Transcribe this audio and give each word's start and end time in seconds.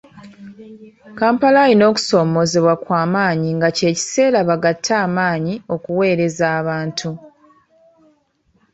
Kampala 1.17 1.59
alina 1.65 1.83
okusoomoozebwa 1.91 2.71
okw’amaanyi 2.77 3.49
nga 3.57 3.69
kye 3.77 3.89
kiseera 3.97 4.39
bagatte 4.49 4.91
amaanyi 5.05 5.55
okuweereza 5.75 6.45
abantu. 6.59 7.09